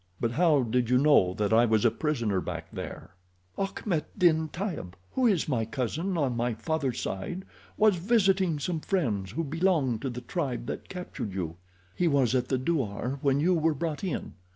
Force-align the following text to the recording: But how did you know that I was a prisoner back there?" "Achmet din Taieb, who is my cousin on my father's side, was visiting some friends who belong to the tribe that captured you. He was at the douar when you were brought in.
But 0.19 0.31
how 0.31 0.63
did 0.63 0.89
you 0.89 0.97
know 0.97 1.35
that 1.35 1.53
I 1.53 1.65
was 1.67 1.85
a 1.85 1.91
prisoner 1.91 2.41
back 2.41 2.71
there?" 2.73 3.11
"Achmet 3.55 4.05
din 4.17 4.49
Taieb, 4.49 4.95
who 5.11 5.27
is 5.27 5.47
my 5.47 5.63
cousin 5.63 6.17
on 6.17 6.35
my 6.35 6.55
father's 6.55 6.99
side, 6.99 7.45
was 7.77 7.97
visiting 7.97 8.57
some 8.57 8.79
friends 8.79 9.33
who 9.33 9.43
belong 9.43 9.99
to 9.99 10.09
the 10.09 10.21
tribe 10.21 10.65
that 10.65 10.89
captured 10.89 11.35
you. 11.35 11.57
He 11.95 12.07
was 12.07 12.33
at 12.33 12.47
the 12.47 12.57
douar 12.57 13.19
when 13.21 13.39
you 13.39 13.53
were 13.53 13.75
brought 13.75 14.03
in. 14.03 14.33